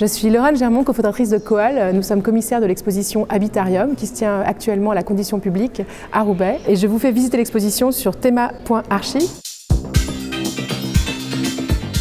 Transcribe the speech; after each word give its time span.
Je 0.00 0.06
suis 0.06 0.30
Laurent 0.30 0.54
Germont, 0.54 0.84
cofondatrice 0.84 1.30
de 1.30 1.38
Coal. 1.38 1.92
Nous 1.92 2.04
sommes 2.04 2.22
commissaires 2.22 2.60
de 2.60 2.66
l'exposition 2.66 3.26
Habitarium 3.28 3.96
qui 3.96 4.06
se 4.06 4.14
tient 4.14 4.42
actuellement 4.42 4.92
à 4.92 4.94
la 4.94 5.02
condition 5.02 5.40
publique 5.40 5.82
à 6.12 6.22
Roubaix. 6.22 6.60
Et 6.68 6.76
je 6.76 6.86
vous 6.86 7.00
fais 7.00 7.10
visiter 7.10 7.36
l'exposition 7.36 7.90
sur 7.90 8.14
thema.archi. 8.14 9.28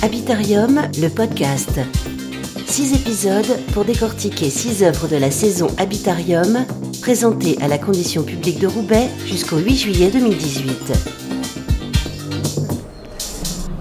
Habitarium, 0.03 0.79
le 1.01 1.07
podcast. 1.07 1.79
Six 2.67 2.93
épisodes 2.93 3.57
pour 3.73 3.83
décortiquer 3.83 4.51
six 4.51 4.83
œuvres 4.83 5.07
de 5.07 5.15
la 5.15 5.31
saison 5.31 5.65
Habitarium, 5.79 6.67
présentées 7.01 7.57
à 7.63 7.67
la 7.67 7.79
condition 7.79 8.21
publique 8.21 8.59
de 8.59 8.67
Roubaix 8.67 9.07
jusqu'au 9.25 9.57
8 9.57 9.75
juillet 9.75 10.11
2018. 10.11 10.93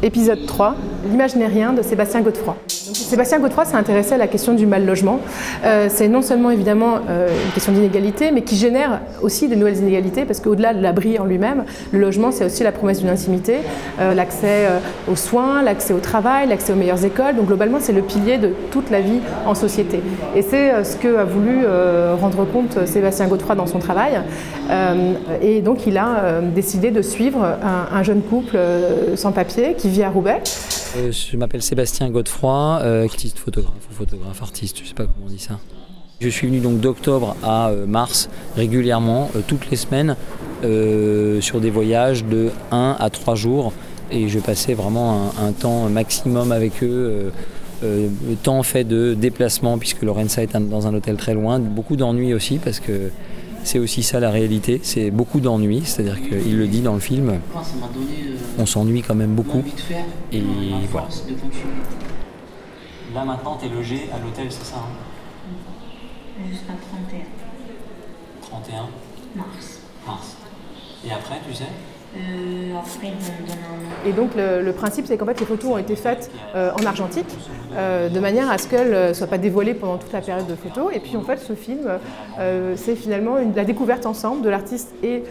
Épisode 0.02 0.46
3, 0.46 0.74
L'image 1.10 1.36
n'est 1.36 1.48
rien 1.48 1.74
de 1.74 1.82
Sébastien 1.82 2.22
Godefroy. 2.22 2.56
Sébastien 3.06 3.38
Godefroy 3.38 3.64
s'est 3.64 3.76
intéressé 3.76 4.14
à 4.14 4.18
la 4.18 4.26
question 4.26 4.52
du 4.52 4.66
mal 4.66 4.84
logement. 4.84 5.20
Euh, 5.64 5.86
c'est 5.88 6.08
non 6.08 6.22
seulement 6.22 6.50
évidemment 6.50 6.98
euh, 7.08 7.28
une 7.28 7.52
question 7.52 7.72
d'inégalité, 7.72 8.32
mais 8.32 8.42
qui 8.42 8.56
génère 8.56 9.00
aussi 9.22 9.46
de 9.46 9.54
nouvelles 9.54 9.76
inégalités, 9.76 10.24
parce 10.24 10.40
qu'au-delà 10.40 10.74
de 10.74 10.82
l'abri 10.82 11.16
en 11.20 11.24
lui-même, 11.24 11.64
le 11.92 12.00
logement, 12.00 12.32
c'est 12.32 12.44
aussi 12.44 12.64
la 12.64 12.72
promesse 12.72 12.98
d'une 12.98 13.08
intimité, 13.08 13.58
euh, 14.00 14.12
l'accès 14.12 14.66
aux 15.08 15.14
soins, 15.14 15.62
l'accès 15.62 15.94
au 15.94 16.00
travail, 16.00 16.48
l'accès 16.48 16.72
aux 16.72 16.76
meilleures 16.76 17.04
écoles. 17.04 17.36
Donc 17.36 17.46
globalement, 17.46 17.78
c'est 17.80 17.92
le 17.92 18.02
pilier 18.02 18.38
de 18.38 18.50
toute 18.72 18.90
la 18.90 19.00
vie 19.00 19.20
en 19.46 19.54
société. 19.54 20.00
Et 20.34 20.42
c'est 20.42 20.82
ce 20.82 20.96
que 20.96 21.16
a 21.16 21.24
voulu 21.24 21.64
rendre 22.20 22.44
compte 22.44 22.86
Sébastien 22.86 23.28
Godefroy 23.28 23.54
dans 23.54 23.66
son 23.66 23.78
travail. 23.78 24.20
et 25.40 25.60
donc, 25.60 25.86
il 25.86 25.96
a 25.96 26.40
décidé 26.54 26.90
de 26.90 27.02
suivre 27.02 27.44
un, 27.44 27.96
un 27.96 28.02
jeune 28.02 28.22
couple 28.22 28.58
sans 29.14 29.32
papier 29.32 29.74
qui 29.78 29.88
vit 29.88 30.02
à 30.02 30.10
Roubaix. 30.10 30.40
Euh, 30.96 31.12
je 31.12 31.36
m'appelle 31.36 31.62
Sébastien 31.62 32.08
Godefroy, 32.10 32.80
euh, 32.82 33.04
artiste 33.04 33.38
photographe 33.38 33.74
ou 33.90 33.94
photographe 33.94 34.42
artiste, 34.42 34.78
je 34.82 34.88
sais 34.88 34.94
pas 34.94 35.04
comment 35.04 35.26
on 35.26 35.30
dit 35.30 35.38
ça. 35.38 35.58
Je 36.20 36.28
suis 36.28 36.46
venu 36.46 36.60
donc 36.60 36.80
d'octobre 36.80 37.36
à 37.42 37.68
euh, 37.68 37.86
mars 37.86 38.30
régulièrement, 38.56 39.30
toutes 39.46 39.70
les 39.70 39.76
semaines, 39.76 40.16
sur 41.40 41.60
des 41.60 41.70
voyages 41.70 42.24
de 42.24 42.50
1 42.70 42.96
à 42.98 43.10
3 43.10 43.34
jours. 43.34 43.72
Et 44.10 44.28
je 44.28 44.38
passais 44.38 44.74
vraiment 44.74 45.32
un, 45.40 45.52
temps 45.52 45.88
maximum 45.88 46.50
avec 46.50 46.82
eux. 46.82 47.30
le 47.82 48.34
temps 48.42 48.62
fait 48.62 48.84
de 48.84 49.14
déplacement, 49.14 49.78
puisque 49.78 50.02
Lorenza 50.02 50.42
est 50.42 50.56
dans 50.56 50.86
un 50.86 50.94
hôtel 50.94 51.16
très 51.16 51.34
loin. 51.34 51.58
Beaucoup 51.60 51.94
d'ennuis 51.96 52.34
aussi, 52.34 52.58
parce 52.58 52.80
que 52.80 53.10
c'est 53.66 53.80
aussi 53.80 54.02
ça 54.04 54.20
la 54.20 54.30
réalité, 54.30 54.80
c'est 54.82 55.10
beaucoup 55.10 55.40
d'ennuis, 55.40 55.82
c'est-à-dire 55.84 56.22
qu'il 56.22 56.56
le 56.56 56.68
dit 56.68 56.80
dans 56.82 56.94
le 56.94 57.00
film, 57.00 57.40
on 58.58 58.64
s'ennuie 58.64 59.02
quand 59.02 59.16
même 59.16 59.34
beaucoup. 59.34 59.62
Et 60.32 60.42
voilà. 60.90 61.08
Là 63.14 63.24
maintenant, 63.24 63.58
tu 63.60 63.66
es 63.66 63.68
logé 63.68 64.08
à 64.14 64.18
l'hôtel, 64.24 64.46
c'est 64.50 64.64
ça 64.64 64.76
hein 64.76 66.46
Jusqu'à 66.48 66.74
31. 66.74 67.18
31 68.42 68.88
Mars. 69.34 69.80
Mars. 70.06 70.36
Et 71.06 71.10
après, 71.10 71.36
tu 71.48 71.54
sais 71.54 71.64
euh, 72.16 74.08
et 74.08 74.12
donc 74.12 74.30
le, 74.36 74.72
principe, 74.72 75.06
c'est 75.06 75.16
qu'en 75.16 75.26
fait 75.26 75.40
les 75.40 75.46
photos 75.46 75.72
ont 75.72 75.78
été 75.78 75.96
faites 75.96 76.30
euh, 76.54 76.70
en 76.80 76.86
argentique, 76.86 77.26
euh, 77.74 78.08
de 78.08 78.20
manière 78.20 78.50
à 78.50 78.58
ce 78.58 78.68
qu'elles 78.68 79.08
ne 79.08 79.12
soient 79.12 79.26
pas 79.26 79.38
dévoilées 79.38 79.74
pendant 79.74 79.96
toute 79.96 80.12
la 80.12 80.20
période 80.20 80.46
de 80.46 80.54
photos. 80.54 80.92
Et 80.94 81.00
puis 81.00 81.16
en 81.16 81.22
fait, 81.22 81.38
ce 81.38 81.54
film, 81.54 81.88
c'est 82.76 82.96
finalement 82.96 83.36
la 83.54 83.64
découverte 83.64 84.06
ensemble 84.06 84.42
de 84.42 84.48
l'artiste 84.48 84.94
et 85.02 85.24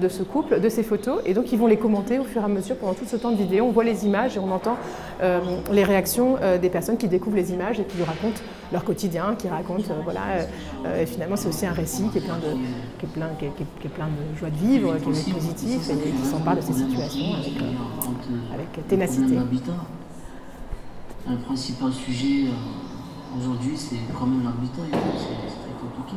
de 0.00 0.08
ce 0.08 0.22
couple, 0.22 0.60
de 0.60 0.68
ces 0.68 0.82
photos. 0.82 1.20
Et 1.26 1.34
donc 1.34 1.52
ils 1.52 1.58
vont 1.58 1.66
les 1.66 1.76
commenter 1.76 2.18
au 2.18 2.24
fur 2.24 2.42
et 2.42 2.44
à 2.44 2.48
mesure 2.48 2.76
pendant 2.76 2.94
tout 2.94 3.04
ce 3.06 3.16
temps 3.16 3.30
de 3.30 3.36
vidéo. 3.36 3.64
On 3.64 3.72
voit 3.72 3.84
les 3.84 4.04
images 4.06 4.36
et 4.36 4.40
on 4.40 4.52
entend 4.52 4.76
les 5.72 5.84
réactions 5.84 6.36
des 6.60 6.68
personnes 6.68 6.96
qui 6.96 7.08
découvrent 7.08 7.36
les 7.36 7.52
images 7.52 7.80
et 7.80 7.84
qui 7.84 7.98
nous 7.98 8.04
racontent 8.04 8.40
leur 8.72 8.84
quotidien, 8.84 9.34
qui 9.36 9.48
racontent, 9.48 9.94
voilà. 10.04 10.46
et 11.00 11.06
finalement, 11.06 11.36
c'est 11.36 11.48
aussi 11.48 11.66
un 11.66 11.72
récit 11.72 12.08
qui 12.12 12.18
est 12.18 12.20
plein 12.20 12.36
de, 12.36 12.56
qui 12.98 13.06
est 13.06 13.08
plein, 13.08 13.28
qui 13.38 13.44
est, 13.46 13.88
plein 13.88 14.06
de 14.06 14.38
joie 14.38 14.50
de 14.50 14.56
vivre, 14.56 14.96
qui 14.98 15.30
est 15.30 15.32
positif 15.32 15.90
et 15.90 16.10
qui 16.10 16.26
s'empare 16.26 16.56
de 16.56 16.60
ces 16.60 16.72
situations 16.72 17.34
avec, 17.34 17.56
euh, 17.60 18.54
avec 18.54 18.88
ténacité. 18.88 19.36
Un 21.26 21.36
principal 21.36 21.92
sujet 21.92 22.48
euh, 22.48 23.38
aujourd'hui, 23.38 23.76
c'est 23.76 23.96
quand 24.18 24.26
même 24.26 24.44
l'habitat. 24.44 24.82
C'est 24.90 25.26
très 25.26 25.74
compliqué. 25.80 26.16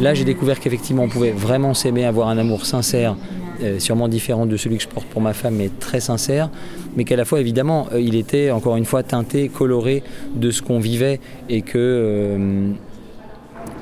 Là, 0.00 0.14
j'ai 0.14 0.24
découvert 0.24 0.60
qu'effectivement, 0.60 1.04
on 1.04 1.08
pouvait 1.08 1.32
vraiment 1.32 1.74
s'aimer, 1.74 2.04
avoir 2.04 2.28
un 2.28 2.38
amour 2.38 2.66
sincère, 2.66 3.12
euh, 3.12 3.49
sûrement 3.78 4.08
différent 4.08 4.46
de 4.46 4.56
celui 4.56 4.76
que 4.76 4.82
je 4.82 4.88
porte 4.88 5.06
pour 5.06 5.20
ma 5.20 5.32
femme, 5.32 5.54
mais 5.56 5.70
très 5.80 6.00
sincère, 6.00 6.50
mais 6.96 7.04
qu'à 7.04 7.16
la 7.16 7.24
fois, 7.24 7.40
évidemment, 7.40 7.88
il 7.98 8.14
était, 8.14 8.50
encore 8.50 8.76
une 8.76 8.84
fois, 8.84 9.02
teinté, 9.02 9.48
coloré 9.48 10.02
de 10.34 10.50
ce 10.50 10.62
qu'on 10.62 10.78
vivait, 10.78 11.20
et 11.48 11.62
que 11.62 12.72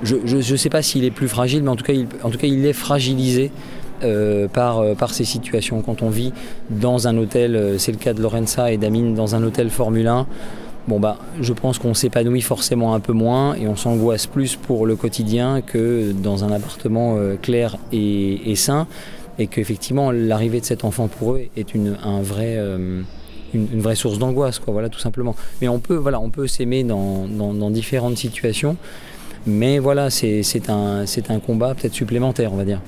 je 0.03 0.37
ne 0.37 0.56
sais 0.56 0.71
pas 0.71 0.83
s'il 0.83 1.05
est 1.05 1.11
plus 1.11 1.28
fragile, 1.28 1.62
mais 1.62 1.71
en 1.71 1.77
tout 1.77 1.84
cas, 1.84 1.93
il, 1.93 2.06
en 2.22 2.31
tout 2.31 2.38
cas, 2.38 2.47
il 2.47 2.65
est 2.67 2.72
fragilisé 2.72 3.50
euh, 4.05 4.47
par, 4.47 4.78
euh, 4.78 4.94
par 4.94 5.12
ces 5.12 5.25
situations. 5.25 5.83
Quand 5.83 6.03
on 6.03 6.09
vit 6.09 6.33
dans 6.71 7.09
un 7.09 7.17
hôtel, 7.17 7.56
euh, 7.56 7.78
c'est 7.78 7.91
le 7.91 7.99
cas 7.99 8.12
de 8.12 8.22
Lorenza 8.22 8.71
et 8.71 8.77
d'Amine, 8.77 9.17
dans 9.17 9.34
un 9.34 9.43
hôtel 9.43 9.71
Formule 9.71 10.06
1, 10.06 10.25
bon 10.87 11.00
bah, 11.00 11.19
je 11.41 11.53
pense 11.53 11.81
qu'on 11.81 11.94
s'épanouit 11.94 12.43
forcément 12.43 12.94
un 12.94 13.00
peu 13.00 13.12
moins 13.12 13.56
et 13.56 13.67
on 13.67 13.75
s'angoisse 13.75 14.28
plus 14.28 14.55
pour 14.55 14.87
le 14.87 14.94
quotidien 14.94 15.62
que 15.62 16.12
dans 16.12 16.44
un 16.44 16.53
appartement 16.53 17.17
clair 17.43 17.77
et, 17.93 18.55
sain. 18.55 18.87
Et 19.38 19.47
qu'effectivement, 19.47 20.10
l'arrivée 20.10 20.60
de 20.60 20.65
cet 20.65 20.84
enfant 20.84 21.09
pour 21.09 21.34
eux 21.34 21.43
est 21.56 21.75
une, 21.75 21.97
un 22.03 22.22
vrai, 22.22 22.59
une, 23.54 23.81
vraie 23.81 23.94
source 23.94 24.19
d'angoisse, 24.19 24.59
quoi, 24.59 24.72
voilà, 24.72 24.88
tout 24.88 24.99
simplement. 24.99 25.37
Mais 25.60 25.69
on 25.69 25.78
peut, 25.78 25.94
voilà, 25.94 26.21
on 26.21 26.31
peut 26.31 26.47
s'aimer 26.47 26.82
dans, 26.84 27.28
dans, 27.28 27.71
différentes 27.71 28.16
situations. 28.16 28.76
Mais 29.47 29.78
voilà, 29.78 30.10
c'est 30.10 30.43
un, 30.69 31.04
un 31.28 31.38
combat 31.38 31.75
peut-être 31.75 31.94
supplémentaire, 31.94 32.53
on 32.53 32.56
va 32.56 32.65
dire. 32.65 32.81